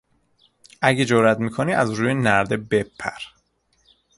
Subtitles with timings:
[0.81, 3.19] اگر جرات میکنی از روی نرده بپر!